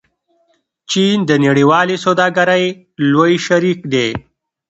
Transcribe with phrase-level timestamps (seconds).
[0.91, 2.65] چین د نړیوالې سوداګرۍ
[3.11, 4.09] لوی شریک دی.